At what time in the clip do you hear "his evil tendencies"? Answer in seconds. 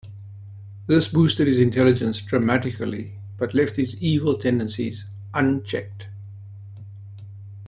3.75-5.05